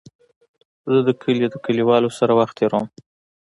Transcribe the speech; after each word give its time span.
زه 0.93 0.99
د 1.07 1.09
کلي 1.21 1.47
د 1.51 1.55
کليوالو 1.65 2.09
سره 2.19 2.31
وخت 2.39 2.55
تېرووم. 2.59 2.85